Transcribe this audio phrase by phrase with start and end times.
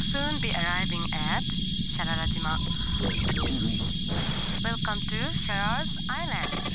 [0.00, 2.56] soon be arriving at シャララ島
[4.62, 6.70] Welcome to Sharar's Island.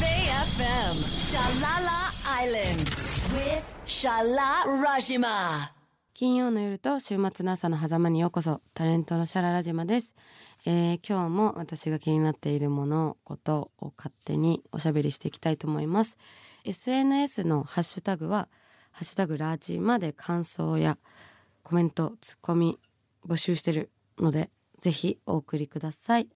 [0.00, 2.86] Bay FM, Shalala Island
[3.34, 5.26] with シャララ島
[6.14, 10.14] 金曜の夜と週末の朝の狭間にようこそ、タレントのシャララジです。
[10.66, 16.16] えー、今日も私が気になっているもの、ことを勝手におしゃべりしていきたいと思います。
[16.64, 18.48] SNS のハッシュタグは、
[18.90, 20.98] ハッシュタグラジマで感想や、
[21.68, 22.78] コメントツッコミ
[23.26, 26.26] 募集してるのでぜひお送りください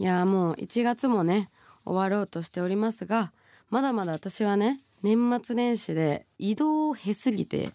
[0.00, 1.50] いやもう1月もね
[1.84, 3.32] 終わろうとしておりますが
[3.70, 7.74] まだまだ私はね年末年始で移動をへすぎて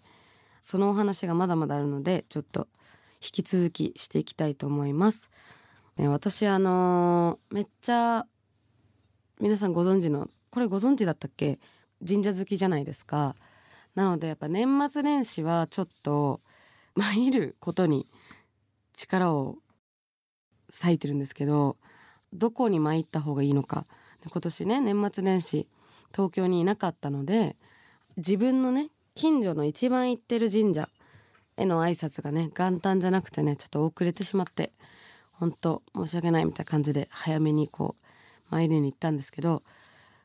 [0.59, 2.67] そのお話がまだまだあるのでちょっと
[3.21, 5.29] 引き続きしていきたいと思います。
[5.95, 8.25] ね、私あのーめっちゃ
[9.39, 11.57] 皆さんご存知のこれご存知だったっけ？
[12.05, 13.37] 神社好きじゃないですか。
[13.95, 16.41] なのでやっぱ年末年始はちょっと
[16.95, 18.07] 参ることに
[18.93, 19.57] 力を
[20.81, 21.77] 割いてるんですけど
[22.33, 23.85] どこに参った方がいいのか。
[24.29, 25.67] 今年ね年末年始
[26.11, 27.55] 東京にいなかったので
[28.17, 30.89] 自分のね近所の一番行ってる神社
[31.55, 34.73] への挨拶がね元旦じゃなくてねちょっと遅れてしまって
[35.31, 38.05] 本当申し訳ないみたいな感じで早めにこう
[38.49, 39.63] 参りに行ったんですけど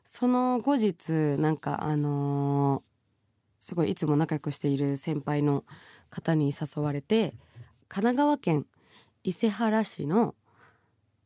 [0.03, 2.94] その後日なんかあのー
[3.65, 5.63] すごいいつも仲良くしている先輩の
[6.11, 7.33] 方に誘われて
[7.87, 8.67] 神奈川県
[9.23, 10.35] 伊勢原市の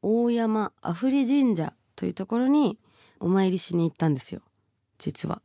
[0.02, 2.80] 大山阿夫利神社というところに
[3.20, 4.42] お参りしに行ったんですよ
[5.00, 5.42] 実は。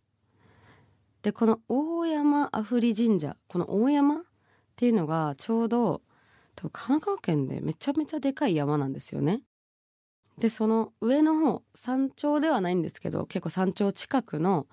[1.23, 4.23] でこの大山阿夫利神社この大山っ
[4.77, 6.01] ていうのがちょうど
[6.55, 9.43] 多分神奈川県でめちゃめちゃでかい山なんですよね。
[10.39, 14.69] でその上の方山頂ではないんですけど結構山頂近くの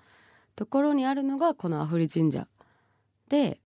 [0.56, 2.46] ところにあるのがこの阿夫利神社
[3.28, 3.60] で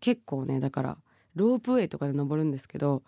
[0.00, 0.98] 結構ねだから
[1.34, 3.02] ロープウェイとかで登るんですけど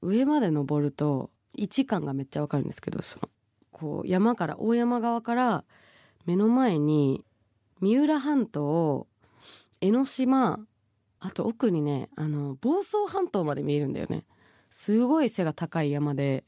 [0.00, 3.28] 上まで登ると位置感がめっちゃわかるんですけどその
[3.70, 5.64] こう山から大山側から
[6.24, 7.24] 目の前に
[7.80, 9.06] 三浦半島
[9.80, 10.60] 江ノ島
[11.20, 14.24] あと奥にねあの房総半島まで見えるんだよね。
[14.70, 16.44] すごい背が高い山で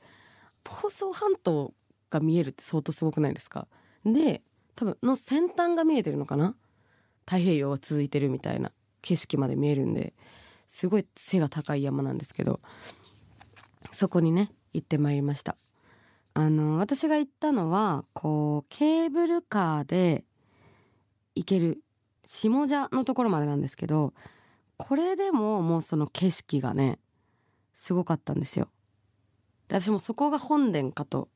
[0.63, 1.75] 房総半島
[2.11, 3.69] が見えるって相当すごくないですか？
[4.05, 4.43] で
[4.75, 6.55] 多分の先端が見えてるのかな？
[7.27, 10.13] 太平洋が続いてるみたいな景色まで見えるんで
[10.67, 12.61] すごい背が高い山なんですけど
[13.93, 15.57] そこにね行ってまいりました。
[16.35, 20.25] あの私が行ったのはこうケーブルカーで
[21.37, 21.81] 行ける
[22.25, 24.13] 下社のところまでなんですけど
[24.77, 26.99] これでももうその景色がね
[27.73, 28.69] すごかったんですよ。
[29.69, 31.29] 私もそこが本殿かと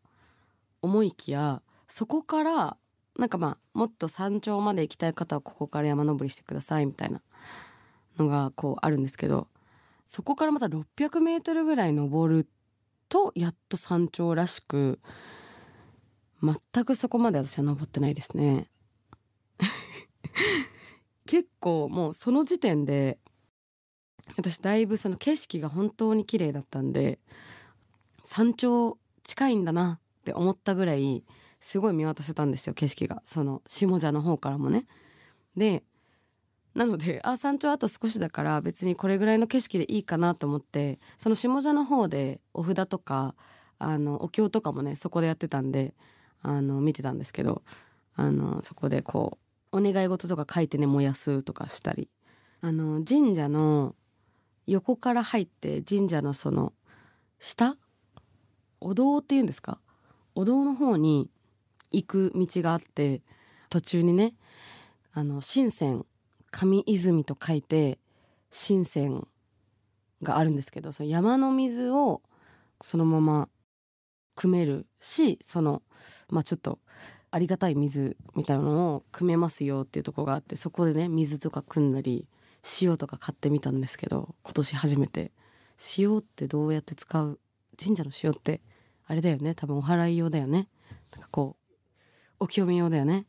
[0.82, 2.77] 思いきやそこから
[3.18, 7.20] なんかまあもっと山頂まで行きたい方はここから山登りしてくださいみたいな
[8.16, 9.48] のがこうあるんですけど
[10.06, 12.48] そこからまた600メートルぐらい登る
[13.08, 15.00] とやっと山頂らしく
[16.42, 18.70] 全くそこまで私は登ってないですね。
[21.26, 23.18] 結構もうその時点で
[24.36, 27.18] 私だいぶその景色が本当に綺麗だったんで
[28.24, 31.24] 山頂近いんだなって思ったぐらい
[31.60, 33.22] すごい見渡せたんですよ景色が。
[33.26, 34.86] その下社の方からもね。
[35.56, 35.82] で
[36.74, 43.34] なのであ山頂あと少しだから別にこれぐらいの景色でいいかなと思ってその下社の方でお札とか
[43.78, 45.94] あのお経とかもねそこでやってたんで
[46.42, 47.62] あの見てたんですけど
[48.14, 49.38] あのそこでこ
[49.72, 52.08] うお願い事とか書いてね燃やすとかしたり。
[52.60, 53.94] あの神社の
[54.66, 56.72] 横から入って神社のその
[57.38, 57.76] 下？
[58.80, 59.80] お堂っていうんですか？
[60.34, 61.30] お堂の方に
[61.91, 63.22] 行く道があって
[63.71, 64.34] 途中にね
[65.12, 66.04] あの深泉
[66.50, 67.99] 上泉と書いて
[68.50, 69.26] 深泉
[70.22, 72.22] があるんですけどその山の水を
[72.82, 73.48] そのまま
[74.37, 75.82] 汲めるしその
[76.28, 76.78] まあちょっと
[77.31, 82.27] ありがたい水みたいなのを汲めますよっていうところがあってそこでね水とか汲んだり
[82.81, 85.33] 塩とか買ってみたんですけど今年初めて。
[85.97, 87.39] 塩ってどうやって使う？
[87.80, 88.60] 神社の塩って
[89.07, 90.66] あれだよね多分お祓い用だよね。
[91.12, 91.58] なんかこう
[92.40, 93.26] お清め用だよね。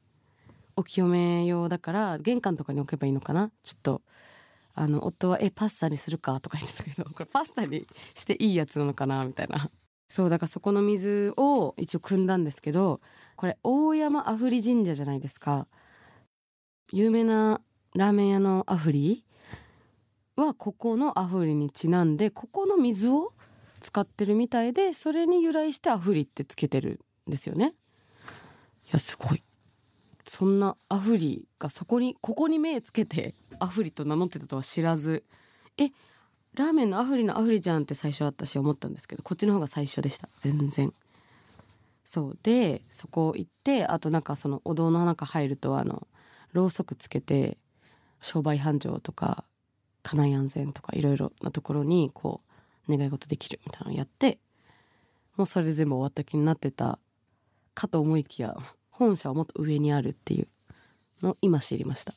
[0.75, 3.51] お清め用だから玄関とかに置けばいいのかな。
[3.63, 4.01] ちょっと
[4.75, 9.25] あの夫は「えパスタにするか?」とか言ってたけどこれパスタにしていいやつなのかな？
[9.25, 9.69] みたいな。
[10.07, 13.00] そうだからそこの水を一応汲んだんですけど
[13.35, 15.67] これ大山阿夫利神社じゃないですか。
[16.91, 17.61] 有名な
[17.95, 19.23] ラーメン屋のアフリ
[20.35, 23.33] はここのアフリにちなんでここの水を
[23.81, 27.75] 使ってるみたいでそれに由来してアフリってつけてるんですよね。
[28.91, 29.44] やすごい。
[30.27, 35.24] そんなアフリがそこにここに目つけてアフリと名乗ってたとは知らず。
[35.77, 35.91] え
[36.53, 40.30] ラーメンのアフリのアフリじゃんって最初私思ったんですけどこっちの方が最初でした。
[40.39, 40.94] 全然。
[42.06, 42.39] そう。
[42.44, 46.07] でそこ行ってあとなんかそのお堂の中入るとあの
[46.53, 47.57] ろうそくつけて
[48.21, 49.45] 商売繁盛とか
[50.03, 52.42] 家内安全とかいろいろなところにこ
[52.88, 54.39] う願い事できるみたいなのをやって
[55.38, 57.00] もうそれで全部終わった気になってた
[57.74, 58.57] かと思いきや
[59.00, 60.48] 本社はもっと上にあるっていう
[61.22, 62.13] のを今知りました。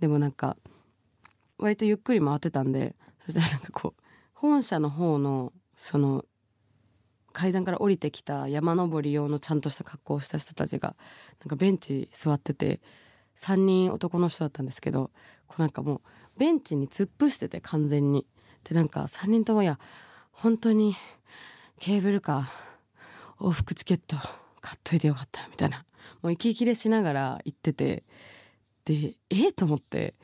[0.00, 0.56] でもなんか
[1.56, 4.02] 割とゆっくり回ってたんでそしたらなんかこう
[4.34, 6.24] 本社の方のその
[7.32, 10.96] 階段から降りてきた山登り用のちゃんとした格好をした人たちが
[11.40, 12.80] なんかベンチ座ってて
[13.38, 15.12] 3人男の人だったんですけど
[15.46, 16.00] こうなんかもう
[16.38, 18.26] ベンチに突っ伏してて完全に。
[18.64, 19.78] でなんか3人ともいや
[20.32, 20.96] 本当に
[21.78, 24.16] ケーブルカー往復チケット
[24.60, 25.84] 買っといてよかったみたいな。
[26.22, 28.04] もう息切れしながら行ってて
[28.84, 29.52] でえ？
[29.52, 30.14] と思って。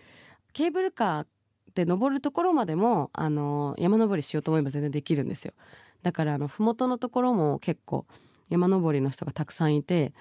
[0.52, 1.26] ケーブルカー
[1.74, 5.52] で登るところまでもあの山登りしようと思えば全然できるんですよ。
[6.00, 8.06] だからあの麓のところも結構
[8.48, 10.14] 山登りの人がたくさんいて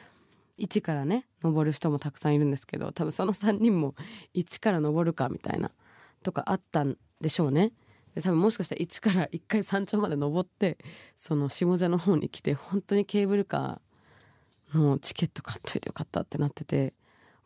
[0.58, 3.96] 一からね登る人もたくさんいるんですけど多分その3人も
[4.34, 5.72] 一から登るかみたいな
[6.22, 7.72] とかあったんでしょうね。
[8.14, 10.78] で多分もしかしたら一から一回山頂まで登って
[11.16, 13.80] その下社の方に来て本当にケーブルカー
[14.78, 16.94] のチケット買っといてよかったってなってて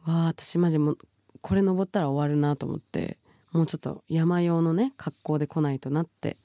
[0.05, 0.95] わあ私マジも
[1.41, 3.17] これ登ったら終わるなと思って
[3.51, 6.37] もうちょっと山用のね格好で来ないとなって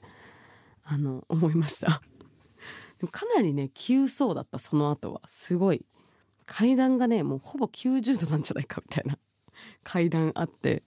[0.83, 2.01] あの思いました。
[2.99, 5.21] でもかなりね急そうだったその後は。
[5.27, 5.85] すごい。
[6.45, 9.17] 階段がねもうほぼ90度なんじゃないかみたいな。
[9.83, 10.83] 階段あって。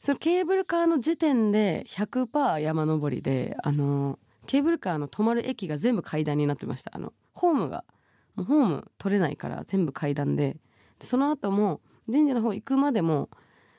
[0.00, 6.90] そのケーブルカーの時点で100%山登りであのケーブルカーの止まる駅が全部階段になってました。
[6.94, 7.84] あのホームが
[8.34, 10.56] もうホーム取れないから全部階段で。
[11.00, 13.28] その後も神社の方行くまでも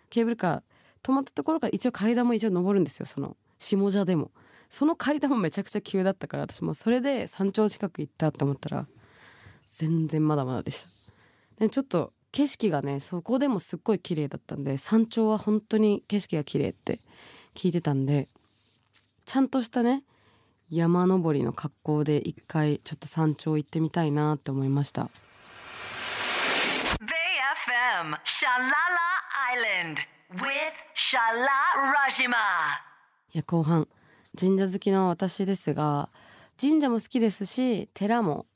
[0.10, 0.62] ケーブルカー
[1.02, 3.06] 止まったところから一応階段も一応登るんですよ。
[3.06, 4.32] その下社でも。
[4.70, 8.88] その階段もめちゃくちゃ急だったから私もそれで山頂近く行ったと思ったら
[9.68, 10.90] 全然まだまだでした。
[11.60, 17.00] でちょっと景色がねそこでもすっごい綺麗だったんで山頂は本当に景色が綺麗って
[17.54, 18.28] 聞いてたんで
[19.24, 20.04] ちゃんとしたね
[20.72, 25.04] 山登りの格好で一回ちょっと山頂行ってみたいなって思いました
[27.02, 27.10] Bay
[27.68, 29.16] FM Shalala
[29.54, 29.98] Island
[30.34, 31.46] with Shala
[32.10, 32.36] Rajima.
[33.34, 33.88] いや後半
[34.40, 36.10] 神社好きの私ですが
[36.60, 38.48] 神社も好きですし寺も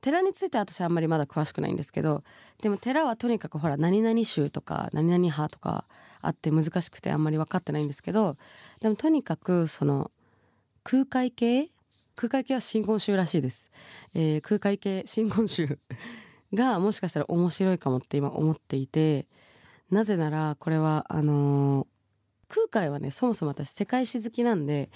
[0.00, 2.22] 寺については私はあんまりまだ詳しくないんですけど
[2.62, 5.86] でも寺はとにかくほら何々宗とか何々派とか
[6.20, 8.36] あって難しくてあんまり分かってないんですけど
[8.80, 10.12] でもとにかくその
[10.90, 11.70] 空海系？
[12.16, 13.70] 空海系は真言宗らしいです、
[14.14, 15.78] えー空海系真言宗
[16.54, 19.26] がもしかしたら面白いかもって今思っていて
[19.90, 21.86] なぜならこれはあのー
[22.48, 24.88] 空海はねそもそも私世界史好きなんで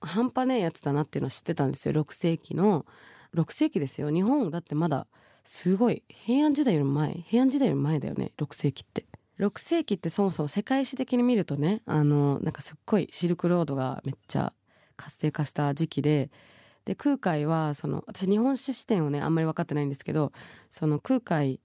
[0.00, 1.94] 半端ねえやつだなっていうのは知ってたんですよ。
[1.94, 2.86] 6世紀の
[3.34, 4.12] 6世紀ですよ。
[4.12, 5.08] 日本だってまだ
[5.44, 9.04] すごい平安時代より前平安時代より前だよね6世紀って。
[9.40, 14.52] 6世紀ってそもそも世界史的に見るとねあのなんかすっごいシルクロードがめっちゃ
[15.00, 16.30] 活性化した時期で
[16.84, 20.32] で空海はその私日本史視点をねあんまり分かってないんですけど
[20.70, 21.60] その空海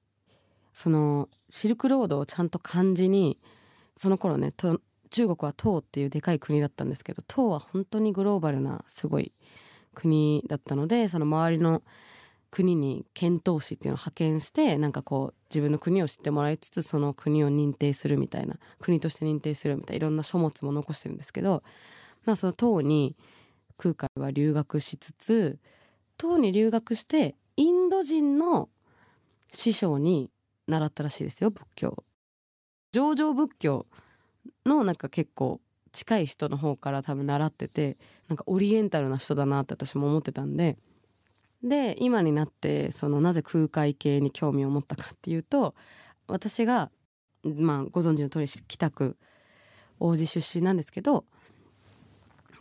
[0.73, 3.39] そのシルクロードをちゃんと漢字に
[3.95, 9.31] その頃ねと中国は唐っていうでかい国だったんですけど唐は本当にグローバルなすごい
[9.93, 11.81] 国だったのでその周りの
[12.51, 21.63] 国に遣唐使っていうのを派遣してなんかこう自分の国を知ってもらいつつその国を認定するみたいな国として認定するみたいないろんな書物も残してるんですけど
[22.25, 23.15] まあその唐に
[23.77, 25.59] 空海は留学しつつ
[26.17, 28.69] 唐に留学してインド人の
[29.51, 30.29] 師匠に
[30.67, 32.03] 習ったらしいですよ仏教。
[32.91, 33.85] 上場仏教
[34.65, 35.59] のなんか結構
[35.91, 40.77] 近い人の方から多分習っててなんかオリエンタルな人だなって私も思ってたんで。
[41.63, 45.73] で今になってそのなぜ空海系に興味を持ったかっていうと
[46.27, 46.91] 私が
[47.43, 49.17] まあご存知の通り北区
[49.99, 51.25] 王子出身なんですけど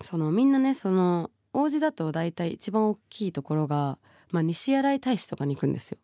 [0.05, 3.99] そのみんなねその王子だと大体一番大きいところが、
[4.31, 5.99] まあ、西新井大使とかに行くんですよ。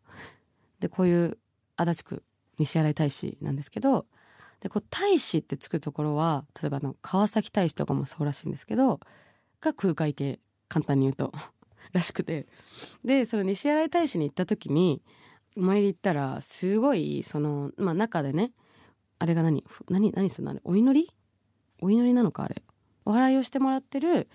[0.80, 1.38] でこういう
[1.76, 2.22] 足立区
[2.58, 4.06] 西新井大使なんですけど
[4.60, 9.00] でこう大使ってつくところは例えばの川崎大使とかもそうらしいんですけど
[9.60, 11.32] が空海系簡単に言うと
[11.92, 12.46] らしくて。
[13.04, 15.02] でその西新井大使に行った時に
[15.56, 18.52] お参り行ったらすごいそのまあ中でね
[19.18, 19.62] あれが何？
[19.90, 20.10] 何？
[20.12, 21.14] 何するのあれお祈り？
[21.82, 22.62] お祈りなのかあれ。
[23.10, 24.28] お祓いをしてもらってる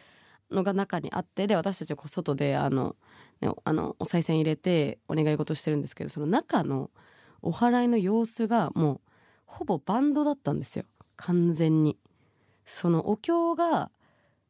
[0.51, 2.96] のが中にあってで私たちはこう外であの,、
[3.41, 6.91] ね、あのお賽銭入れてお願い事してるんですけどその中の
[7.41, 9.01] お祓いの様子がもう
[9.46, 11.98] ほぼバンドだったんですよ完全に。
[12.65, 13.91] そのお経が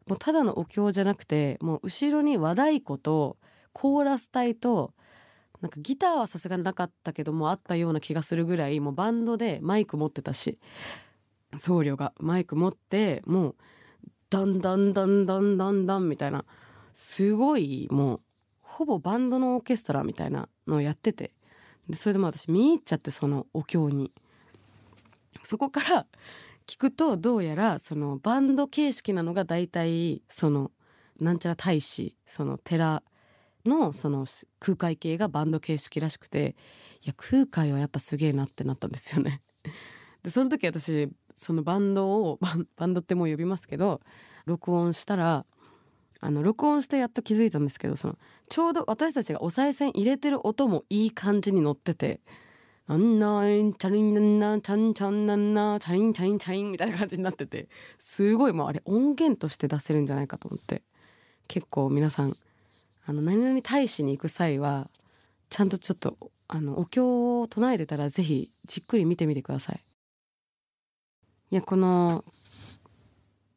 [0.08, 3.38] もうただのお経じゃなくてもう後ろに和太鼓と
[3.74, 4.94] コーラス隊と
[5.62, 10.60] なんかギターはさすがになかったけどもあったような気がするぐらいもうバンドでマイク持ってたし
[11.58, 13.56] 僧侶がマイク持ってもう
[14.36, 16.44] ダンダンダンダンダンダンみたいな。
[16.94, 18.22] すごいもう
[18.60, 21.32] ほぼバンドのオーケストラみたいなのをやってて。
[21.88, 24.12] でそれでも私見入っちゃってそのお経に。
[25.46, 26.06] そこから
[26.68, 30.72] 聞くとどうやらそのバンド形式なのが大体その
[31.20, 33.04] なんちゃら大使その寺
[33.66, 34.26] のその
[34.60, 36.56] 空海系がバンド形式らしくて
[37.04, 39.42] いや空海はやっぱすげえなってなったんですよね。
[40.24, 42.40] でその時私そのバンドを
[42.78, 44.02] バンドってもう呼びますけど
[44.46, 45.46] 録音したら
[46.22, 48.18] あの録音してやっと気づいたんですけどその
[48.50, 52.22] ちょうど私たちがお賽銭入れてる音もいい感じに乗ってて
[52.88, 57.68] 「なんなんチャリンなんなチャンチャンなんなチャリンチャリンチャリン」みたいな感じになってて
[58.00, 60.84] すごいもうあれ音源として出せるんじゃないかと思って
[61.48, 62.36] 結構皆さん
[63.06, 64.90] あの何々大使に行く際は
[65.50, 69.85] ちゃんとちょっとあのお経を唱えてたらぜひじっくり見てみてください。
[71.52, 72.26] いやこの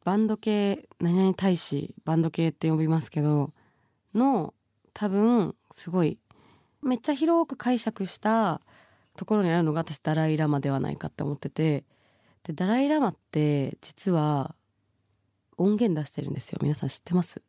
[0.05, 3.51] バンド系何々大使バンド系って呼びますけど
[4.13, 4.53] の
[4.93, 6.17] 多分すごい
[6.81, 8.61] めっちゃ広く解釈した
[9.17, 11.83] ところにあるのが私ダライ・ラマではないかって思ってて
[12.43, 14.55] でダライ・ラマって実は
[15.57, 16.59] 音源出してるんですよ。
[16.61, 17.41] 皆さん知ってます？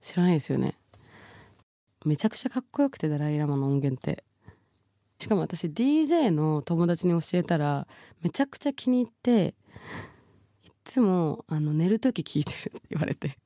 [0.00, 0.78] 知らないですよね。
[2.04, 4.22] めちゃくちゃかっこよくてダライ・ラマの音源って。
[5.18, 7.86] しかも私 DJ の友達に教えたら
[8.22, 9.54] めちゃくちゃ気に入って
[10.64, 13.38] いつもあの寝る時聞いてるって言われて。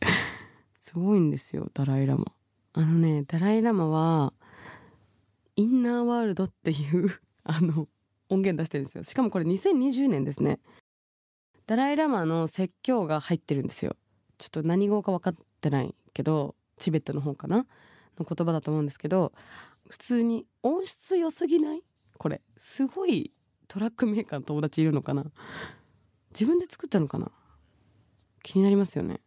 [0.78, 2.32] すごいんですよダライ・ラマ。
[2.72, 4.32] あのねダライ・ラマは
[5.56, 7.10] インナーワールドっていう
[7.44, 7.88] あの
[8.28, 9.04] 音源出してるんですよ。
[9.04, 10.60] しかもこれ2020年ですね。
[11.66, 13.96] ダライ・ラマの説教が入ってるんですよ。
[14.38, 17.66] ちょっと何語か分かってないけどチベットの方かな
[18.18, 19.32] の言葉だと思うんですけど
[19.88, 21.82] 普通に音質良すぎない？
[22.18, 22.40] これ。
[22.56, 23.32] すごい
[23.68, 25.24] トラックメーカーの友達いるのかな？
[26.30, 27.30] 自分で作ったのかな？
[28.42, 29.20] 気になりますよね。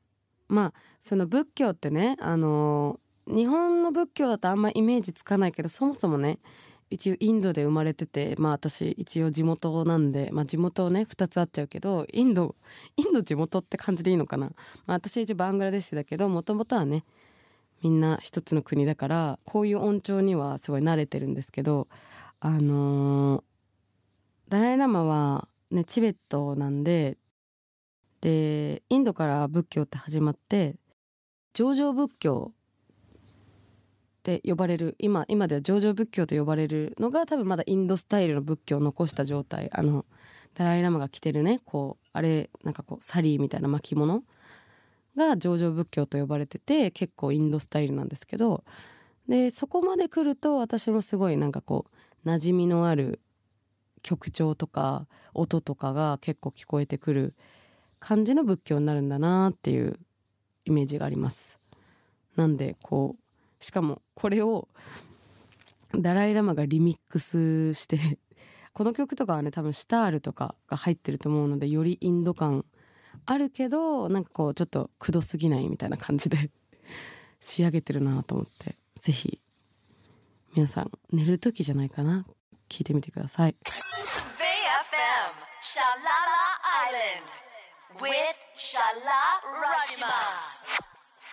[0.48, 6.40] まあその仏教ってねあの日本の仏教だとあんまイメージつかないけどそもそもね
[6.90, 12.56] 一応インドで生まれててまあ私一応地元なんでまあ地元ね2つあっちゃうけどインド
[12.98, 14.48] インド地元って感じでいいのかな、
[14.88, 17.06] まあ、私一応バングラデシュだけどもともとはね
[17.82, 21.88] みんな一つの国だからこういう音調にはすごい慣れてるんですけど
[22.40, 23.44] あのー、
[24.50, 27.18] ダライ・ラマはねチベットなんで
[28.22, 30.76] でインドから仏教って始まって
[31.54, 32.52] 上場仏教
[34.20, 39.70] って呼ばれる今今では上場仏教と呼ばれるのが多分まだインドスタイルの仏教を残した状態。
[39.74, 40.06] あの
[40.56, 44.24] ダライ・ラマが着てるねこうあれなんかこうサリーみたいな巻物
[45.20, 48.64] が上場仏教と呼ばれてて結構インドスタイルなんですけど
[49.28, 51.86] でそこまで来ると私もすごいなんかこ
[52.26, 53.20] う馴染みのある
[54.02, 57.36] 曲調とか音とかが結構聞こえてくる
[58.00, 60.00] 感じの仏教になるんだなっていう
[60.66, 61.60] イメージがあります。
[62.36, 64.70] なんでこうしかもこれを
[65.94, 68.20] ダライ・ラマがリミックスして
[68.74, 72.66] この曲とかはね多分シタールとかが入ってると思うのでよりインド感
[73.26, 76.50] あるけどなんかこうちょっとくどすぎないみたいな感じで
[77.40, 78.76] 仕上げてるなと思って。
[79.00, 79.40] ぜひ
[80.56, 82.26] 皆さん寝る時じゃないかな。
[82.70, 83.56] 聞いてみてください。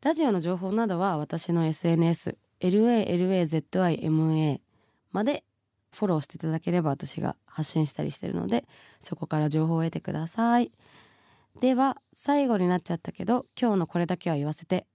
[0.01, 4.61] ラジオの情報などは私の SNS LALAZIMA
[5.11, 5.43] まで
[5.91, 8.65] フォローしていただければ私が発信したりしてるので
[9.01, 10.71] そこから情報を得てください。
[11.59, 14.85] では最後になっちゃったけど今日のこれだけは言わせて。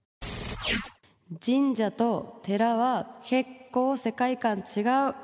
[1.43, 5.15] 神社と寺は結構世界観違う。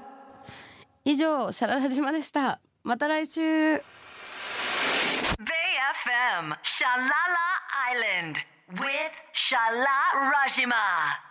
[1.06, 2.60] 以上シャララ島でした。
[2.84, 3.42] また来週。
[3.42, 3.84] BFM
[6.64, 7.12] シャララ
[7.90, 8.40] Island
[8.82, 9.86] with シャラ
[10.32, 11.31] ラ島